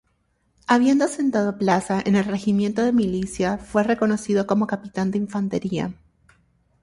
[0.65, 5.93] Habiendo sentado plaza en el "Regimiento de Milicias", fue reconocido como capitán de infantería.